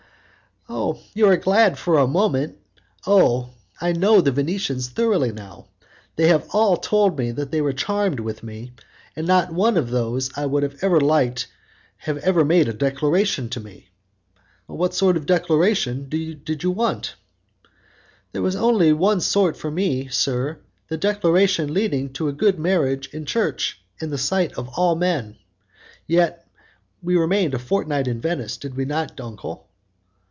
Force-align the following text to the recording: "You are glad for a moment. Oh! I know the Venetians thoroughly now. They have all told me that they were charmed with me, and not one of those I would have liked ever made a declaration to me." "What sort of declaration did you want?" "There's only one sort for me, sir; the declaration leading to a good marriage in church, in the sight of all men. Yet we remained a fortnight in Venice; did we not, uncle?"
"You 1.13 1.27
are 1.29 1.35
glad 1.35 1.77
for 1.77 1.97
a 1.97 2.07
moment. 2.07 2.57
Oh! 3.05 3.49
I 3.81 3.91
know 3.91 4.21
the 4.21 4.31
Venetians 4.31 4.87
thoroughly 4.87 5.33
now. 5.33 5.67
They 6.15 6.29
have 6.29 6.47
all 6.53 6.77
told 6.77 7.17
me 7.17 7.31
that 7.31 7.51
they 7.51 7.59
were 7.59 7.73
charmed 7.73 8.21
with 8.21 8.41
me, 8.41 8.71
and 9.13 9.27
not 9.27 9.51
one 9.53 9.75
of 9.75 9.89
those 9.89 10.31
I 10.37 10.45
would 10.45 10.63
have 10.63 10.81
liked 10.81 11.47
ever 12.07 12.45
made 12.45 12.69
a 12.69 12.73
declaration 12.73 13.49
to 13.49 13.59
me." 13.59 13.89
"What 14.65 14.93
sort 14.93 15.17
of 15.17 15.25
declaration 15.25 16.07
did 16.07 16.63
you 16.63 16.71
want?" 16.71 17.15
"There's 18.31 18.55
only 18.55 18.93
one 18.93 19.19
sort 19.19 19.57
for 19.57 19.69
me, 19.69 20.07
sir; 20.07 20.59
the 20.87 20.95
declaration 20.97 21.73
leading 21.73 22.13
to 22.13 22.29
a 22.29 22.33
good 22.33 22.57
marriage 22.57 23.07
in 23.13 23.25
church, 23.25 23.81
in 23.99 24.09
the 24.09 24.17
sight 24.17 24.53
of 24.53 24.69
all 24.77 24.95
men. 24.95 25.35
Yet 26.07 26.47
we 27.03 27.17
remained 27.17 27.53
a 27.55 27.59
fortnight 27.59 28.07
in 28.07 28.21
Venice; 28.21 28.55
did 28.55 28.75
we 28.77 28.85
not, 28.85 29.19
uncle?" 29.19 29.67